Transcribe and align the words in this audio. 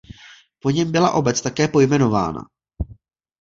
Po 0.59 0.69
něm 0.69 0.91
byla 0.91 1.11
obec 1.11 1.41
také 1.41 1.67
pojmenována. 1.67 2.41